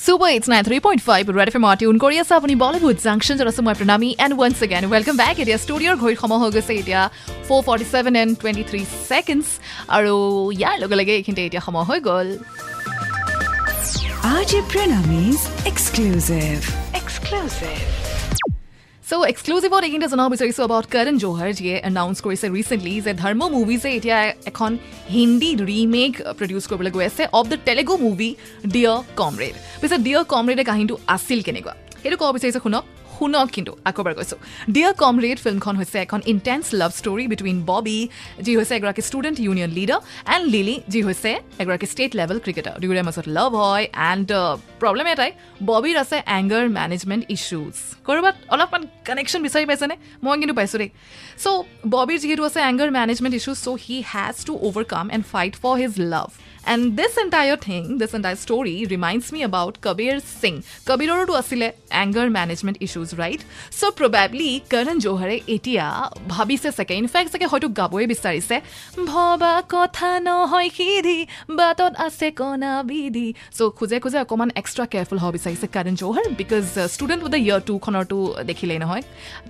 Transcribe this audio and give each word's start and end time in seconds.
Super, 0.00 0.28
it's 0.28 0.48
93.5 0.48 1.34
Red 1.38 1.50
FM 1.52 1.64
tune 1.80 1.96
কৰি 2.04 2.16
আছে 2.22 2.32
আপুনি 2.40 2.54
বলিউড 2.64 2.98
জাংচন 3.06 3.34
য'ত 3.38 3.48
আছোঁ 3.52 3.64
মই 3.66 3.74
Pranami 3.80 4.10
and 4.24 4.34
once 4.38 4.58
again 4.66 4.82
welcome 4.92 5.14
back 5.22 5.36
এতিয়া 5.42 5.58
ষ্টুডিঅ'ৰ 5.64 5.96
ঘড়ীত 6.02 6.18
সময় 6.22 6.40
হৈ 6.42 6.50
গৈছে 6.56 6.72
এতিয়া 6.80 7.00
four 7.46 7.60
forty 7.66 7.86
seven 7.92 8.14
and 8.22 8.32
twenty 8.40 8.64
three 8.70 8.80
seconds 9.08 9.46
আৰু 9.96 10.14
ইয়াৰ 10.58 10.76
লগে 10.82 10.96
লগে 11.00 11.12
এইখিনিতে 11.18 11.42
এতিয়া 11.48 11.62
সময় 11.68 11.84
হৈ 11.90 11.98
গ'ল 12.08 12.28
RJ 14.40 14.52
Pranami's 14.72 15.42
exclusive. 15.70 16.62
Exclusive. 17.00 18.09
চ' 19.10 19.28
এক্সক্লুজিভত 19.32 19.82
এইখিনিতে 19.86 20.08
জনাব 20.12 20.28
বিচাৰিছোঁ 20.34 20.62
এবাউট 20.66 20.86
কৰণ 20.94 21.14
জোহৰ 21.22 21.50
যিয়ে 21.58 21.74
এনাউন্স 21.88 22.18
কৰিছে 22.26 22.46
ৰিচেণ্টলি 22.56 22.94
যে 23.06 23.12
ধৰ্ম 23.22 23.40
মুভিজে 23.54 23.90
এতিয়া 23.98 24.18
এখন 24.50 24.70
হিন্দী 25.14 25.50
ৰিমেক 25.70 26.12
প্ৰডিউচ 26.38 26.64
কৰিবলৈ 26.70 26.90
গৈ 26.96 27.04
আছে 27.10 27.22
of 27.38 27.44
the 27.50 27.58
Telugu 27.68 27.94
movie 28.04 28.30
dear 28.74 28.96
comrade 29.20 29.54
পিছে 29.80 29.96
ডিয়ৰ 30.06 30.24
কমৰেডে 30.32 30.64
কাহিনীটো 30.68 30.96
আছিল 31.16 31.38
কেনেকুৱা 31.46 31.74
সেইটো 32.02 32.16
ক'ব 32.20 32.30
বিচাৰিছে 32.36 32.60
শুনক 32.64 32.84
শুনক 33.16 33.46
কিন্তু 33.56 33.72
আকৌ 33.88 34.00
এবাৰ 34.02 34.14
কৈছোঁ 34.18 34.38
ডিয়াৰ 34.74 34.94
কমৰেড 35.02 35.38
ফিল্মখন 35.44 35.74
হৈছে 35.80 35.98
এখন 36.06 36.20
intense 36.32 36.66
love 36.80 36.90
story 37.00 37.24
between 37.32 37.56
Bobby 37.70 37.98
যি 38.44 38.52
হৈছে 38.58 38.74
এগৰাকী 38.78 39.02
student 39.08 39.36
union 39.44 39.70
leader 39.78 40.00
and 40.34 40.44
Lily 40.54 40.76
যি 40.92 41.00
হৈছে 41.06 41.30
এগৰাকী 41.62 41.86
ষ্টেট 41.92 42.10
লেভেল 42.20 42.38
ক্ৰিকেটাৰ 42.44 42.74
দুয়োৰে 42.80 43.02
মাজত 43.08 43.26
লাভ 43.36 43.50
হয় 43.62 43.84
এণ্ড 44.10 44.30
প্ৰব্লেম 44.82 45.06
এটাই। 45.14 45.30
ববিৰ 45.70 45.96
আছে 46.02 46.16
এংগাৰ 46.38 46.64
মেনেজমেণ্ট 46.78 47.24
ইছ্যুজ 47.36 47.74
ক'ৰবাত 48.06 48.36
অলপমান 48.54 48.82
কানেকশ্যন 49.08 49.40
বিচাৰি 49.46 49.64
পাইছেনে? 49.70 49.96
মই 50.24 50.36
কিন্তু 50.40 50.54
পাইছোঁ 50.58 50.78
দেই। 50.82 50.90
চ' 51.42 51.46
ববিৰ 51.94 52.18
যিহেতু 52.22 52.42
আছে 52.48 52.60
anger 52.70 52.88
management 52.98 53.34
issues 53.38 53.58
so' 53.64 53.68
he 53.84 53.96
has 54.12 54.36
to 54.48 54.52
overcome 54.68 55.04
and 55.14 55.24
fight 55.32 55.54
for 55.62 55.74
his 55.82 55.92
love 56.14 56.30
and 56.72 56.84
this 56.98 57.14
entire 57.24 57.58
thing 57.66 57.82
this 58.00 58.12
entire 58.18 58.38
story 58.44 58.74
reminds 58.92 59.26
me 59.34 59.40
about 59.48 59.74
Kabir 59.86 60.14
Singh 60.40 60.54
কবিৰৰোতো 60.88 61.32
আছিলে 61.40 61.66
anger 62.02 62.26
management 62.38 62.76
issues 62.86 63.10
right 63.20 63.40
so' 63.78 63.92
probably 63.98 64.50
Karan 64.72 64.96
জোহৰে 65.04 65.36
এতিয়া 65.56 65.86
ভাবিছে 66.34 66.70
চাগে 66.78 66.94
in fact 67.02 67.28
চাগে 67.32 67.46
হয়তো 67.52 67.68
গাবই 67.80 68.06
বিচাৰিছে 68.12 68.56
ভবা 69.10 69.54
কথা 69.74 70.10
নহয় 70.28 70.68
সিধি 70.76 71.18
বাটত 71.58 71.92
আছে 72.06 72.28
কণা 72.40 72.72
বিধি 72.90 73.28
চ' 73.56 73.72
খোজে 73.78 73.98
খোজে 74.04 74.18
অকণমান 74.24 74.50
এক্সট্ৰা 74.70 74.86
কেয়াৰফুল 74.92 75.18
হ'ব 75.22 75.32
বিচাৰিছে 75.36 75.66
Karan 75.74 75.94
Johar 76.00 76.26
because 76.40 76.64
student 76.94 77.20
with 77.24 77.32
the 77.34 77.40
year 77.46 77.60
টুখনৰতো 77.68 78.18
দেখিলেই 78.50 78.78
নহয় 78.82 79.02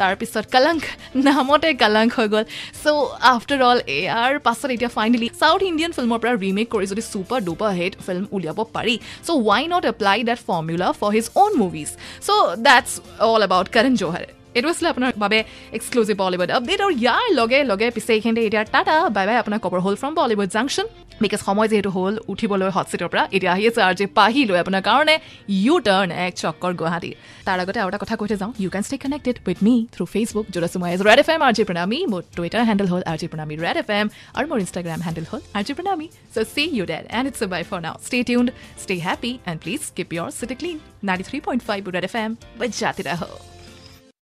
তাৰপিছত 0.00 0.44
কলংক 0.54 0.82
নামতে 1.26 1.70
কলংক 1.82 2.10
হৈ 2.18 2.28
গ'ল 2.34 2.44
চ' 2.82 2.94
আফটাৰ 3.32 3.60
অল 3.68 3.78
এয়াৰ 3.96 4.32
পাছত 4.46 4.68
এতিয়া 4.76 4.90
ফাইনেলি 4.96 5.28
চাউথ 5.40 5.60
ইণ্ডিয়ান 5.70 5.92
ফিল্মৰ 5.96 6.18
পৰা 6.22 6.32
ৰিমেক 6.44 6.68
কৰি 6.74 6.86
যদি 6.92 7.02
ছুপাৰ 7.10 7.40
ডুপাৰ 7.48 7.72
হিট 7.78 7.92
ফিল্ম 8.06 8.24
উলিয়াব 8.36 8.58
পাৰি 8.76 8.94
so' 9.26 9.38
why 9.48 9.62
not 9.72 9.84
apply 9.92 10.18
that 10.28 10.40
formula 10.48 10.88
for 11.00 11.10
his 11.16 11.26
own 11.42 11.52
movies 11.62 11.88
so' 12.26 12.30
that's 12.66 12.90
all 13.30 13.40
about 13.48 13.68
Karan 13.74 13.92
Johar 14.02 14.24
এইটো 14.56 14.68
আছিলে 14.72 14.88
আপোনাৰ 14.92 15.10
বাবে 15.24 15.38
এক্সক্লুজিভ 15.78 16.14
বলিউড 16.22 16.50
আপডেট 16.58 16.78
আৰু 16.84 16.92
ইয়াৰ 17.04 17.24
লগে 17.38 17.58
লগে 17.70 17.86
পিছে 17.96 18.10
এইখিনিতে 18.16 18.42
এতিয়া 18.48 18.62
টাটা 18.74 18.94
বাই 19.16 19.24
বাই 19.28 19.36
আপোনাক 19.42 19.60
কবৰ 19.64 19.80
হ'ল 19.84 19.94
ফ্ৰম 20.00 20.12
বলিউড 20.20 20.50
জাংচন 20.56 20.86
বিকজ 21.22 21.40
সময় 21.48 21.68
যিহেতু 21.72 21.90
হ'ল 21.96 22.14
উঠিবলৈ 22.32 22.70
হট 22.76 22.86
চিটৰ 22.92 23.08
পৰা 23.12 23.22
এতিয়া 23.36 23.52
আহি 23.54 23.64
আছে 23.70 23.80
আৰ 23.88 23.94
জে 23.98 24.06
পাহি 24.18 24.40
লৈ 24.48 24.58
আপোনাৰ 24.62 24.82
কাৰণে 24.88 25.14
ইউ 25.64 25.74
টাৰ্ণ 25.86 26.08
এক 26.26 26.32
চক্কৰ 26.42 26.72
গুৱাহাটী। 26.80 27.10
তাৰ 27.46 27.58
আগতে 27.62 27.78
আৰু 27.82 27.88
এটা 27.90 28.00
কথা 28.02 28.14
কৈ 28.20 28.26
থৈ 28.30 28.38
যাওঁ 28.42 28.52
you 28.62 28.68
can 28.74 28.82
stay 28.88 28.96
connected 29.04 29.36
with 29.46 29.58
me 29.66 29.74
through 29.94 30.04
Facebook 30.14 30.46
য'ত 30.54 30.64
আছোঁ 30.68 30.80
মই 30.82 30.90
as 30.94 31.00
Red 31.08 31.18
F 31.22 31.28
M 31.34 31.40
R 31.46 31.52
J 31.58 31.64
Pranami 31.68 31.98
মোৰ 32.12 32.22
টুইটাৰ 32.36 32.62
হেণ্ডেল 32.68 32.88
হ'ল 32.92 33.02
R 33.10 33.16
J 33.20 33.26
Pranami 33.32 33.54
Red 33.64 33.76
F 33.82 33.88
M 33.98 34.06
আৰু 34.36 34.44
মোৰ 34.50 34.58
ইনষ্টাগ্ৰাম 34.64 35.00
হেণ্ডেল 35.06 35.26
হ'ল 35.30 35.42
R 35.56 35.62
J 35.66 35.72
Pranami 35.78 36.06
so' 36.34 36.46
see 36.54 36.64
you 36.76 36.84
then 36.92 37.04
and 37.16 37.26
it's 37.30 37.40
bye 37.52 37.62
for 37.70 37.80
now 37.86 37.94
stay 38.06 38.18
tuned 38.28 38.48
stay 38.82 38.94
happy 39.06 39.32
and 39.48 39.58
please 39.64 39.80
keep 39.96 40.08
your 40.16 40.28
city 40.38 40.54
clean 40.60 40.76
ninety 41.08 41.24
three 41.28 41.38
point 41.46 41.60
five 41.68 41.80
Red 41.96 42.04
F 42.08 42.14
M 42.22 42.30
বাজাতে 42.60 43.02
ৰহো 43.08 43.55